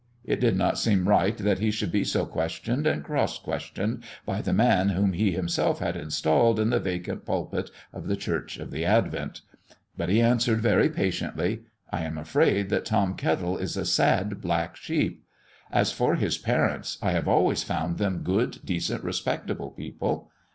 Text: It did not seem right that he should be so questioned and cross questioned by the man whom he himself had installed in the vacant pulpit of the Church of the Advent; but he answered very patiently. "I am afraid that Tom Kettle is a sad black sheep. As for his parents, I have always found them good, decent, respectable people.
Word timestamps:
It 0.25 0.39
did 0.39 0.57
not 0.57 0.79
seem 0.79 1.07
right 1.07 1.37
that 1.37 1.59
he 1.59 1.69
should 1.69 1.91
be 1.91 2.03
so 2.03 2.25
questioned 2.25 2.87
and 2.87 3.03
cross 3.03 3.37
questioned 3.37 4.03
by 4.25 4.41
the 4.41 4.51
man 4.51 4.89
whom 4.89 5.13
he 5.13 5.31
himself 5.31 5.77
had 5.77 5.95
installed 5.95 6.59
in 6.59 6.71
the 6.71 6.79
vacant 6.79 7.23
pulpit 7.23 7.69
of 7.93 8.07
the 8.07 8.15
Church 8.15 8.57
of 8.57 8.71
the 8.71 8.83
Advent; 8.83 9.41
but 9.95 10.09
he 10.09 10.19
answered 10.19 10.59
very 10.59 10.89
patiently. 10.89 11.61
"I 11.91 12.01
am 12.01 12.17
afraid 12.17 12.69
that 12.69 12.85
Tom 12.85 13.13
Kettle 13.13 13.59
is 13.59 13.77
a 13.77 13.85
sad 13.85 14.41
black 14.41 14.75
sheep. 14.75 15.23
As 15.71 15.91
for 15.91 16.15
his 16.15 16.35
parents, 16.39 16.97
I 17.03 17.11
have 17.11 17.27
always 17.27 17.61
found 17.61 17.99
them 17.99 18.23
good, 18.23 18.57
decent, 18.65 19.03
respectable 19.03 19.69
people. 19.69 20.31